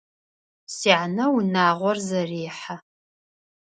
[0.75, 2.75] Сянэ унагъор зэрехьэ.